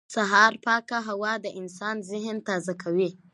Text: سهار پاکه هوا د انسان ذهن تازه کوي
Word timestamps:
سهار 0.15 0.53
پاکه 0.65 0.97
هوا 1.07 1.33
د 1.43 1.45
انسان 1.59 1.95
ذهن 2.11 2.35
تازه 2.47 2.73
کوي 2.83 3.09